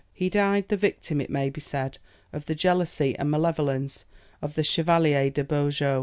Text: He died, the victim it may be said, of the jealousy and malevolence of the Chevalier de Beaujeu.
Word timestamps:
He 0.13 0.31
died, 0.31 0.67
the 0.69 0.77
victim 0.77 1.21
it 1.21 1.29
may 1.29 1.51
be 1.51 1.61
said, 1.61 1.99
of 2.33 2.47
the 2.47 2.55
jealousy 2.55 3.15
and 3.19 3.29
malevolence 3.29 4.05
of 4.41 4.55
the 4.55 4.63
Chevalier 4.63 5.29
de 5.29 5.43
Beaujeu. 5.43 5.99